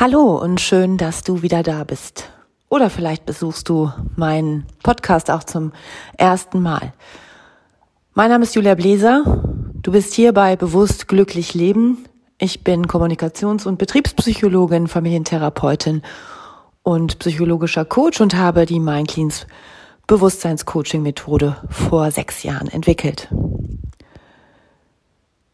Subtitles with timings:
[0.00, 2.30] Hallo und schön, dass du wieder da bist.
[2.68, 5.72] Oder vielleicht besuchst du meinen Podcast auch zum
[6.16, 6.92] ersten Mal.
[8.14, 9.42] Mein Name ist Julia Bläser.
[9.74, 12.04] Du bist hier bei Bewusst Glücklich Leben.
[12.38, 16.02] Ich bin Kommunikations- und Betriebspsychologin, Familientherapeutin
[16.84, 19.48] und psychologischer Coach und habe die MindCleans
[20.06, 23.26] Bewusstseinscoaching-Methode vor sechs Jahren entwickelt.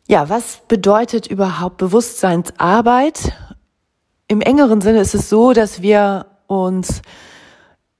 [0.07, 3.33] Ja, was bedeutet überhaupt Bewusstseinsarbeit?
[4.27, 7.03] Im engeren Sinne ist es so, dass wir uns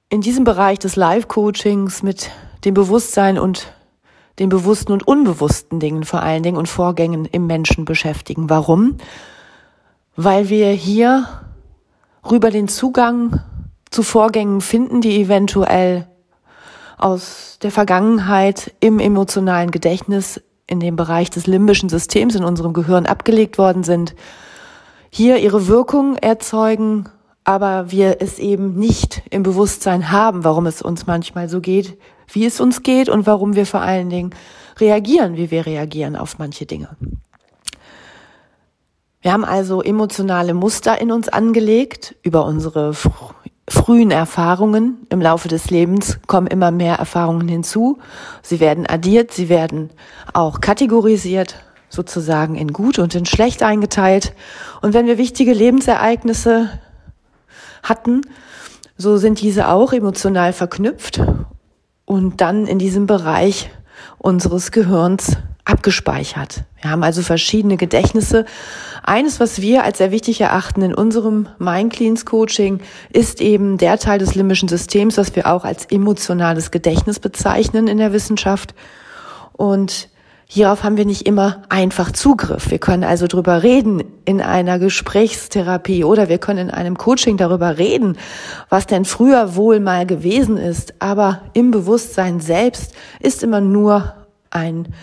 [0.09, 2.31] in diesem Bereich des Live-Coachings mit
[2.63, 3.71] dem Bewusstsein und
[4.39, 8.49] den bewussten und unbewussten Dingen vor allen Dingen und Vorgängen im Menschen beschäftigen.
[8.49, 8.97] Warum?
[10.15, 11.27] Weil wir hier
[12.29, 13.41] rüber den Zugang
[13.91, 16.07] zu Vorgängen finden, die eventuell
[16.97, 23.05] aus der Vergangenheit im emotionalen Gedächtnis in dem Bereich des limbischen Systems in unserem Gehirn
[23.05, 24.15] abgelegt worden sind
[25.15, 27.07] hier ihre Wirkung erzeugen,
[27.45, 32.45] aber wir es eben nicht im Bewusstsein haben, warum es uns manchmal so geht, wie
[32.45, 34.31] es uns geht und warum wir vor allen Dingen
[34.77, 36.97] reagieren, wie wir reagieren auf manche Dinge.
[39.21, 42.91] Wir haben also emotionale Muster in uns angelegt über unsere
[43.69, 45.07] frühen Erfahrungen.
[45.09, 47.99] Im Laufe des Lebens kommen immer mehr Erfahrungen hinzu.
[48.41, 49.91] Sie werden addiert, sie werden
[50.33, 51.55] auch kategorisiert
[51.89, 54.33] sozusagen in gut und in schlecht eingeteilt.
[54.81, 56.69] Und wenn wir wichtige Lebensereignisse
[57.83, 58.21] hatten,
[58.97, 61.21] so sind diese auch emotional verknüpft
[62.05, 63.69] und dann in diesem Bereich
[64.17, 66.63] unseres Gehirns abgespeichert.
[66.79, 68.45] Wir haben also verschiedene Gedächtnisse.
[69.03, 73.97] Eines, was wir als sehr wichtig erachten in unserem Mind Cleans Coaching, ist eben der
[73.97, 78.75] Teil des limbischen Systems, was wir auch als emotionales Gedächtnis bezeichnen in der Wissenschaft.
[79.53, 80.09] Und
[80.47, 82.69] Hierauf haben wir nicht immer einfach Zugriff.
[82.69, 87.77] Wir können also drüber reden in einer Gesprächstherapie oder wir können in einem Coaching darüber
[87.79, 88.17] reden,
[88.69, 90.93] was denn früher wohl mal gewesen ist.
[90.99, 94.13] Aber im Bewusstsein selbst ist immer nur
[94.51, 94.93] ein,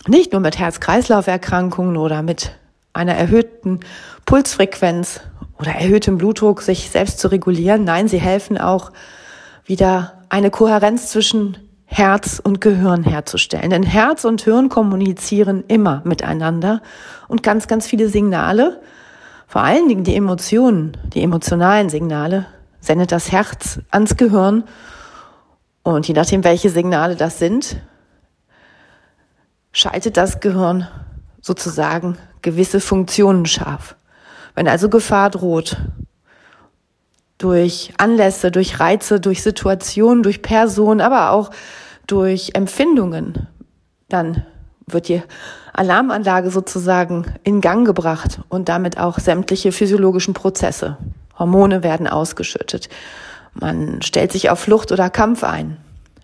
[0.08, 2.52] nicht nur mit Herz-Kreislauf-Erkrankungen oder mit
[2.94, 3.80] einer erhöhten
[4.26, 5.22] Pulsfrequenz
[5.58, 7.84] oder erhöhtem Blutdruck sich selbst zu regulieren.
[7.84, 8.92] Nein, sie helfen auch
[9.66, 13.72] wieder eine Kohärenz zwischen Herz und Gehirn herzustellen.
[13.72, 16.84] Denn Herz und Hirn kommunizieren immer miteinander
[17.28, 18.80] und ganz, ganz viele Signale
[19.50, 22.46] vor allen Dingen die Emotionen, die emotionalen Signale,
[22.82, 24.64] sendet das Herz ans Gehirn.
[25.82, 27.82] Und je nachdem, welche Signale das sind,
[29.72, 30.88] schaltet das Gehirn
[31.42, 33.96] sozusagen gewisse Funktionen scharf.
[34.54, 35.78] Wenn also Gefahr droht,
[37.40, 41.50] durch Anlässe, durch Reize, durch Situationen, durch Personen, aber auch
[42.06, 43.48] durch Empfindungen,
[44.10, 44.46] dann
[44.86, 45.24] wird die
[45.80, 50.98] Alarmanlage sozusagen in Gang gebracht und damit auch sämtliche physiologischen Prozesse.
[51.38, 52.90] Hormone werden ausgeschüttet.
[53.54, 55.78] Man stellt sich auf Flucht oder Kampf ein.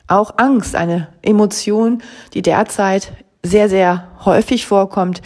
[0.07, 2.03] Auch Angst, eine Emotion,
[2.33, 3.13] die derzeit
[3.43, 5.21] sehr, sehr häufig vorkommt,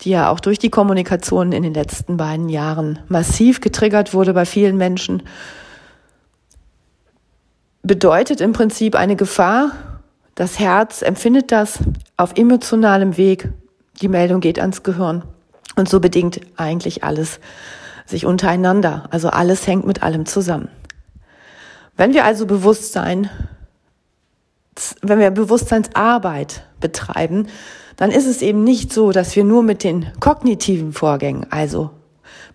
[0.00, 4.44] die ja auch durch die Kommunikation in den letzten beiden Jahren massiv getriggert wurde bei
[4.44, 5.22] vielen Menschen,
[7.82, 9.72] bedeutet im Prinzip eine Gefahr
[10.34, 11.78] das Herz empfindet das
[12.16, 13.50] auf emotionalem Weg.
[14.00, 15.22] Die Meldung geht ans Gehirn.
[15.76, 17.40] Und so bedingt eigentlich alles
[18.06, 19.08] sich untereinander.
[19.10, 20.68] Also alles hängt mit allem zusammen.
[21.96, 23.30] Wenn wir also Bewusstsein,
[25.02, 27.46] wenn wir Bewusstseinsarbeit betreiben,
[27.96, 31.90] dann ist es eben nicht so, dass wir nur mit den kognitiven Vorgängen, also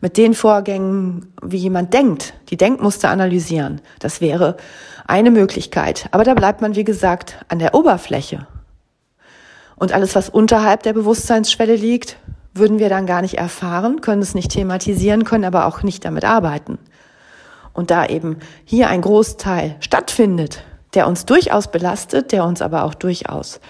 [0.01, 3.81] mit den Vorgängen, wie jemand denkt, die Denkmuster analysieren.
[3.99, 4.57] Das wäre
[5.07, 6.07] eine Möglichkeit.
[6.11, 8.47] Aber da bleibt man, wie gesagt, an der Oberfläche.
[9.79, 12.17] Und alles, was unterhalb der Bewusstseinsschwelle liegt,
[12.53, 16.25] würden wir dann gar nicht erfahren, können es nicht thematisieren, können aber auch nicht damit
[16.25, 16.77] arbeiten.
[17.73, 22.93] Und da eben hier ein Großteil stattfindet, der uns durchaus belastet, der uns aber auch
[22.93, 23.61] durchaus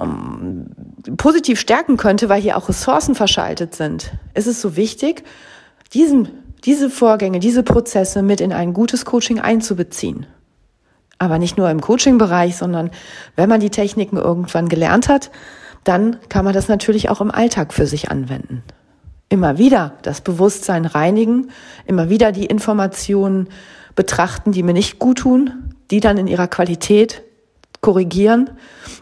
[0.00, 0.70] ähm,
[1.18, 5.24] positiv stärken könnte, weil hier auch Ressourcen verschaltet sind, ist es so wichtig,
[5.92, 6.28] diesen,
[6.64, 10.26] diese Vorgänge, diese Prozesse mit in ein gutes Coaching einzubeziehen.
[11.18, 12.90] Aber nicht nur im Coaching-Bereich, sondern
[13.36, 15.30] wenn man die Techniken irgendwann gelernt hat,
[15.84, 18.62] dann kann man das natürlich auch im Alltag für sich anwenden.
[19.28, 21.50] Immer wieder das Bewusstsein reinigen,
[21.86, 23.48] immer wieder die Informationen
[23.94, 27.22] betrachten, die mir nicht gut tun, die dann in ihrer Qualität
[27.80, 28.50] korrigieren,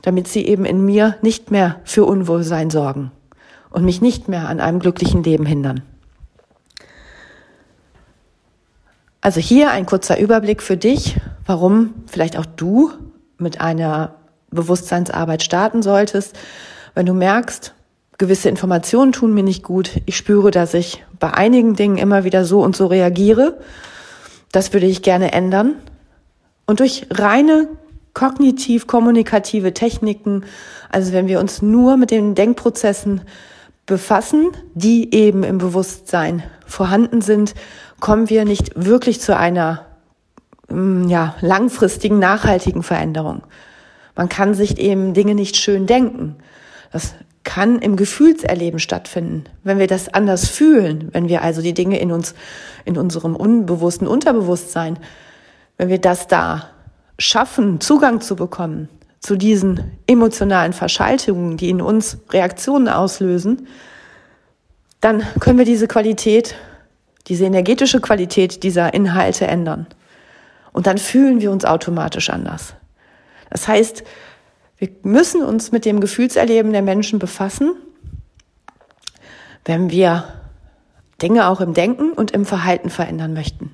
[0.02, 3.10] damit sie eben in mir nicht mehr für Unwohlsein sorgen
[3.70, 5.82] und mich nicht mehr an einem glücklichen Leben hindern.
[9.24, 11.16] Also hier ein kurzer Überblick für dich,
[11.46, 12.90] warum vielleicht auch du
[13.38, 14.16] mit einer
[14.50, 16.38] Bewusstseinsarbeit starten solltest,
[16.94, 17.72] wenn du merkst,
[18.18, 22.44] gewisse Informationen tun mir nicht gut, ich spüre, dass ich bei einigen Dingen immer wieder
[22.44, 23.58] so und so reagiere,
[24.52, 25.76] das würde ich gerne ändern.
[26.66, 27.68] Und durch reine
[28.12, 30.44] kognitiv-kommunikative Techniken,
[30.92, 33.22] also wenn wir uns nur mit den Denkprozessen
[33.86, 37.54] befassen, die eben im Bewusstsein vorhanden sind,
[38.00, 39.86] kommen wir nicht wirklich zu einer
[40.68, 43.42] mm, ja, langfristigen, nachhaltigen Veränderung.
[44.16, 46.36] Man kann sich eben Dinge nicht schön denken.
[46.92, 49.44] Das kann im Gefühlserleben stattfinden.
[49.64, 52.34] Wenn wir das anders fühlen, wenn wir also die Dinge in uns,
[52.84, 54.98] in unserem unbewussten Unterbewusstsein,
[55.76, 56.70] wenn wir das da
[57.18, 58.88] schaffen, Zugang zu bekommen
[59.24, 63.68] zu diesen emotionalen Verschaltungen, die in uns Reaktionen auslösen,
[65.00, 66.54] dann können wir diese Qualität,
[67.28, 69.86] diese energetische Qualität dieser Inhalte ändern.
[70.74, 72.74] Und dann fühlen wir uns automatisch anders.
[73.48, 74.04] Das heißt,
[74.76, 77.76] wir müssen uns mit dem Gefühlserleben der Menschen befassen,
[79.64, 80.24] wenn wir
[81.22, 83.73] Dinge auch im Denken und im Verhalten verändern möchten.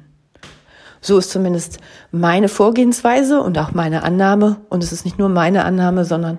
[1.01, 1.79] So ist zumindest
[2.13, 4.57] meine Vorgehensweise und auch meine Annahme.
[4.69, 6.39] Und es ist nicht nur meine Annahme, sondern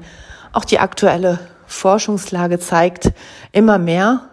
[0.53, 3.11] auch die aktuelle Forschungslage zeigt
[3.51, 4.29] immer mehr,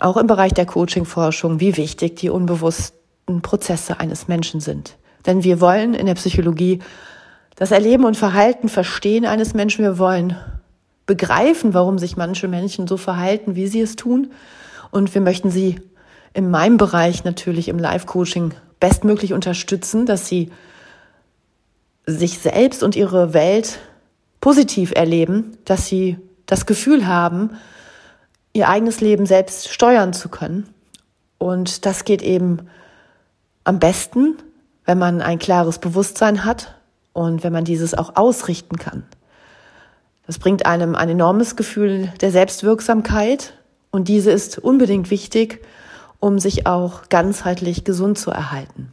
[0.00, 4.96] auch im Bereich der Coaching-Forschung, wie wichtig die unbewussten Prozesse eines Menschen sind.
[5.26, 6.80] Denn wir wollen in der Psychologie
[7.54, 9.84] das Erleben und Verhalten verstehen eines Menschen.
[9.84, 10.36] Wir wollen
[11.06, 14.32] begreifen, warum sich manche Menschen so verhalten, wie sie es tun.
[14.90, 15.80] Und wir möchten sie
[16.34, 20.50] in meinem Bereich natürlich im Live-Coaching bestmöglich unterstützen, dass sie
[22.04, 23.78] sich selbst und ihre Welt
[24.40, 27.50] positiv erleben, dass sie das Gefühl haben,
[28.52, 30.68] ihr eigenes Leben selbst steuern zu können.
[31.38, 32.66] Und das geht eben
[33.62, 34.36] am besten,
[34.84, 36.74] wenn man ein klares Bewusstsein hat
[37.12, 39.04] und wenn man dieses auch ausrichten kann.
[40.26, 43.54] Das bringt einem ein enormes Gefühl der Selbstwirksamkeit
[43.92, 45.64] und diese ist unbedingt wichtig,
[46.22, 48.92] um sich auch ganzheitlich gesund zu erhalten.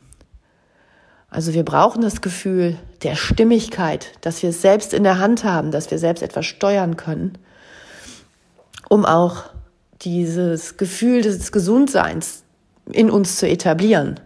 [1.30, 5.70] Also wir brauchen das Gefühl der Stimmigkeit, dass wir es selbst in der Hand haben,
[5.70, 7.38] dass wir selbst etwas steuern können,
[8.90, 9.44] um auch
[10.02, 12.42] dieses Gefühl des Gesundseins
[12.92, 14.20] in uns zu etablieren.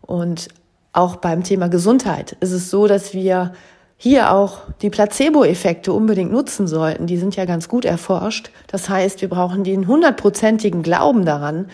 [0.00, 0.48] Und
[0.92, 3.52] auch beim Thema Gesundheit ist es so, dass wir
[3.96, 7.06] hier auch die Placebo-Effekte unbedingt nutzen sollten.
[7.06, 8.50] Die sind ja ganz gut erforscht.
[8.66, 11.66] Das heißt, wir brauchen den hundertprozentigen Glauben daran,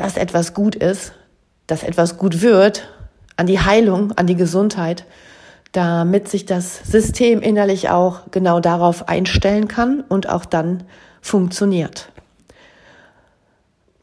[0.00, 1.12] dass etwas gut ist,
[1.66, 2.88] dass etwas gut wird,
[3.36, 5.04] an die Heilung, an die Gesundheit,
[5.72, 10.84] damit sich das System innerlich auch genau darauf einstellen kann und auch dann
[11.20, 12.10] funktioniert.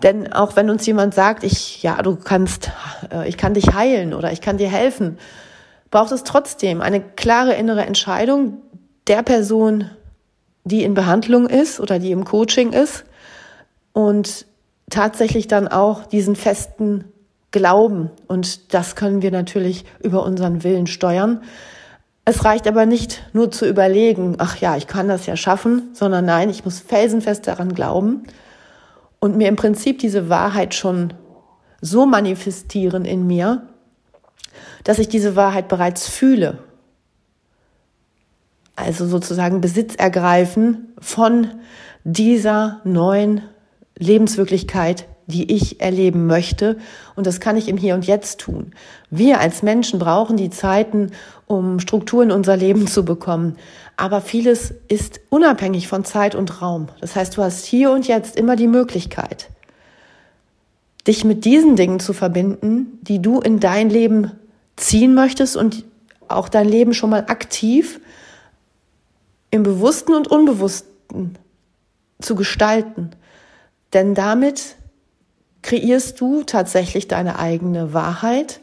[0.03, 2.69] Denn auch wenn uns jemand sagt, ich, ja, du kannst,
[3.11, 5.17] äh, ich kann dich heilen oder ich kann dir helfen,
[5.89, 8.59] braucht es trotzdem eine klare innere Entscheidung
[9.07, 9.89] der Person,
[10.63, 13.03] die in Behandlung ist oder die im Coaching ist
[13.93, 14.46] und
[14.89, 17.05] tatsächlich dann auch diesen festen
[17.51, 18.11] Glauben.
[18.27, 21.41] Und das können wir natürlich über unseren Willen steuern.
[22.25, 26.25] Es reicht aber nicht nur zu überlegen, ach ja, ich kann das ja schaffen, sondern
[26.25, 28.23] nein, ich muss felsenfest daran glauben
[29.19, 31.13] und mir im Prinzip diese Wahrheit schon
[31.81, 33.67] so manifestieren in mir,
[34.83, 36.59] dass ich diese Wahrheit bereits fühle.
[38.75, 41.47] Also sozusagen Besitz ergreifen von
[42.03, 43.41] dieser neuen
[43.97, 46.77] Lebenswirklichkeit, die ich erleben möchte.
[47.15, 48.71] Und das kann ich im Hier und Jetzt tun.
[49.09, 51.11] Wir als Menschen brauchen die Zeiten,
[51.45, 53.57] um Struktur in unser Leben zu bekommen.
[53.97, 56.87] Aber vieles ist unabhängig von Zeit und Raum.
[57.01, 59.49] Das heißt, du hast hier und jetzt immer die Möglichkeit,
[61.07, 64.31] dich mit diesen Dingen zu verbinden, die du in dein Leben
[64.75, 65.83] ziehen möchtest und
[66.27, 67.99] auch dein Leben schon mal aktiv
[69.51, 71.37] im Bewussten und Unbewussten
[72.19, 73.11] zu gestalten.
[73.93, 74.75] Denn damit
[75.61, 78.61] kreierst du tatsächlich deine eigene Wahrheit.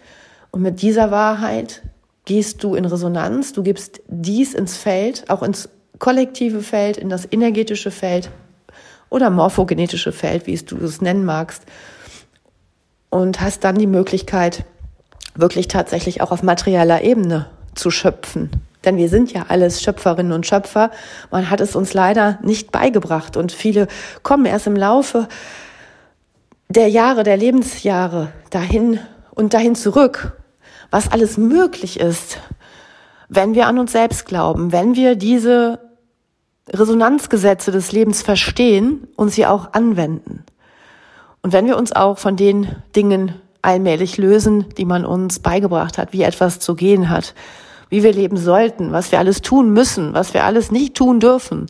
[0.50, 1.83] Und mit dieser Wahrheit
[2.25, 7.31] gehst du in Resonanz, du gibst dies ins Feld, auch ins kollektive Feld, in das
[7.31, 8.31] energetische Feld
[9.11, 11.62] oder morphogenetische Feld, wie es du es nennen magst,
[13.11, 14.64] und hast dann die Möglichkeit,
[15.35, 18.50] wirklich tatsächlich auch auf materieller Ebene zu schöpfen.
[18.85, 20.91] Denn wir sind ja alles Schöpferinnen und Schöpfer.
[21.31, 23.88] Man hat es uns leider nicht beigebracht und viele
[24.23, 25.29] kommen erst im Laufe
[26.69, 28.99] der Jahre, der Lebensjahre dahin
[29.31, 30.37] und dahin zurück,
[30.91, 32.38] was alles möglich ist,
[33.29, 35.81] wenn wir an uns selbst glauben, wenn wir diese
[36.71, 40.45] Resonanzgesetze des Lebens verstehen und sie auch anwenden.
[41.43, 46.12] Und wenn wir uns auch von den Dingen allmählich lösen, die man uns beigebracht hat,
[46.12, 47.35] wie etwas zu gehen hat,
[47.91, 51.67] wie wir leben sollten, was wir alles tun müssen, was wir alles nicht tun dürfen.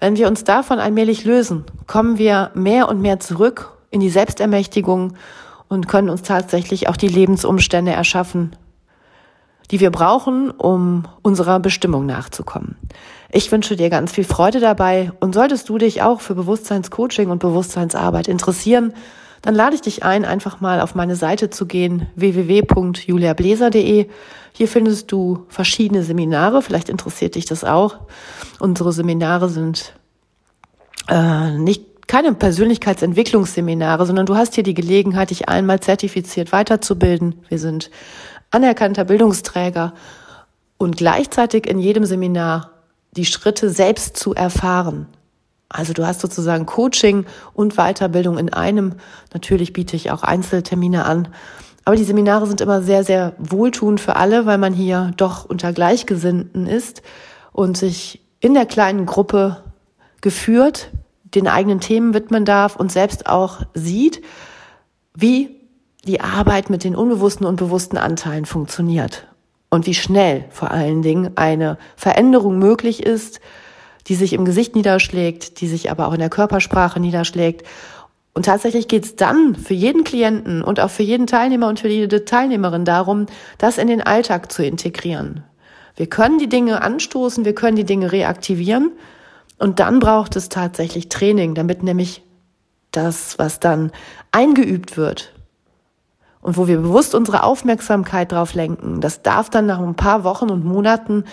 [0.00, 5.14] Wenn wir uns davon allmählich lösen, kommen wir mehr und mehr zurück in die Selbstermächtigung
[5.68, 8.56] und können uns tatsächlich auch die Lebensumstände erschaffen,
[9.70, 12.76] die wir brauchen, um unserer Bestimmung nachzukommen.
[13.30, 17.38] Ich wünsche dir ganz viel Freude dabei und solltest du dich auch für Bewusstseinscoaching und
[17.38, 18.92] Bewusstseinsarbeit interessieren,
[19.42, 24.08] dann lade ich dich ein, einfach mal auf meine Seite zu gehen, www.juliabläser.de.
[24.52, 27.96] Hier findest du verschiedene Seminare, vielleicht interessiert dich das auch.
[28.58, 29.94] Unsere Seminare sind
[31.08, 37.36] äh, nicht keine Persönlichkeitsentwicklungsseminare, sondern du hast hier die Gelegenheit, dich einmal zertifiziert weiterzubilden.
[37.48, 37.90] Wir sind
[38.50, 39.94] anerkannter Bildungsträger
[40.76, 42.72] und gleichzeitig in jedem Seminar
[43.12, 45.06] die Schritte selbst zu erfahren.
[45.70, 47.24] Also du hast sozusagen Coaching
[47.54, 48.96] und Weiterbildung in einem.
[49.32, 51.28] Natürlich biete ich auch Einzeltermine an.
[51.84, 55.72] Aber die Seminare sind immer sehr, sehr wohltuend für alle, weil man hier doch unter
[55.72, 57.02] Gleichgesinnten ist
[57.52, 59.62] und sich in der kleinen Gruppe
[60.20, 60.90] geführt
[61.34, 64.22] den eigenen Themen widmen darf und selbst auch sieht,
[65.14, 65.60] wie
[66.04, 69.28] die Arbeit mit den unbewussten und bewussten Anteilen funktioniert
[69.68, 73.40] und wie schnell vor allen Dingen eine Veränderung möglich ist,
[74.08, 77.66] die sich im Gesicht niederschlägt, die sich aber auch in der Körpersprache niederschlägt.
[78.32, 81.88] Und tatsächlich geht es dann für jeden Klienten und auch für jeden Teilnehmer und für
[81.88, 83.26] jede Teilnehmerin darum,
[83.58, 85.44] das in den Alltag zu integrieren.
[85.96, 88.92] Wir können die Dinge anstoßen, wir können die Dinge reaktivieren
[89.58, 92.22] und dann braucht es tatsächlich Training, damit nämlich
[92.92, 93.92] das, was dann
[94.32, 95.32] eingeübt wird,
[96.42, 100.50] und wo wir bewusst unsere Aufmerksamkeit drauf lenken, das darf dann nach ein paar Wochen
[100.50, 101.24] und Monaten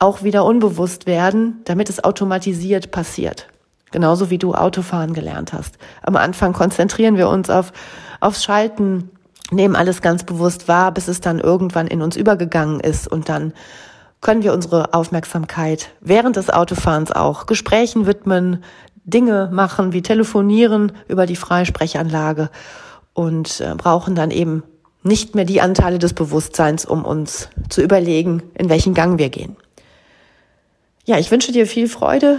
[0.00, 3.46] auch wieder unbewusst werden, damit es automatisiert passiert.
[3.92, 5.76] Genauso wie du Autofahren gelernt hast.
[6.02, 7.72] Am Anfang konzentrieren wir uns auf,
[8.20, 9.10] aufs Schalten,
[9.50, 13.52] nehmen alles ganz bewusst wahr, bis es dann irgendwann in uns übergegangen ist und dann
[14.20, 18.62] können wir unsere Aufmerksamkeit während des Autofahrens auch Gesprächen widmen,
[19.04, 22.50] Dinge machen wie telefonieren über die Freisprechanlage
[23.12, 24.62] und äh, brauchen dann eben
[25.02, 29.56] nicht mehr die Anteile des Bewusstseins, um uns zu überlegen, in welchen Gang wir gehen.
[31.10, 32.38] Ja, ich wünsche dir viel Freude,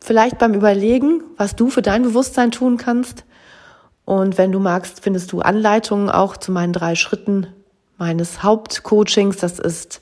[0.00, 3.26] vielleicht beim Überlegen, was du für dein Bewusstsein tun kannst.
[4.06, 7.48] Und wenn du magst, findest du Anleitungen auch zu meinen drei Schritten
[7.98, 9.36] meines Hauptcoachings.
[9.36, 10.00] Das ist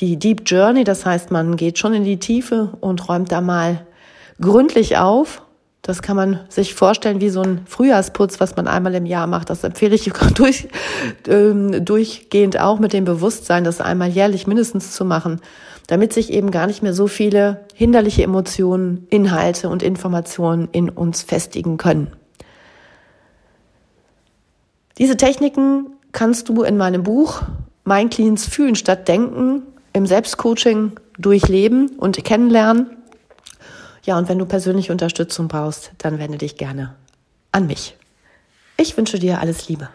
[0.00, 3.86] die Deep Journey, das heißt, man geht schon in die Tiefe und räumt da mal
[4.40, 5.42] gründlich auf
[5.86, 9.50] das kann man sich vorstellen wie so ein Frühjahrsputz, was man einmal im Jahr macht.
[9.50, 10.68] Das empfehle ich durch,
[11.28, 15.40] ähm, durchgehend auch mit dem Bewusstsein, das einmal jährlich mindestens zu machen,
[15.86, 21.22] damit sich eben gar nicht mehr so viele hinderliche Emotionen, Inhalte und Informationen in uns
[21.22, 22.12] festigen können.
[24.98, 27.42] Diese Techniken kannst du in meinem Buch
[27.84, 29.62] Mein Cleans Fühlen statt Denken
[29.92, 32.90] im Selbstcoaching durchleben und kennenlernen.
[34.04, 36.94] Ja, und wenn du persönliche Unterstützung brauchst, dann wende dich gerne
[37.52, 37.96] an mich.
[38.76, 39.88] Ich wünsche dir alles Liebe.